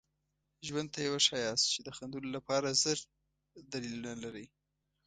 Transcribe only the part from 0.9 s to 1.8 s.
ته یې وښایاست چې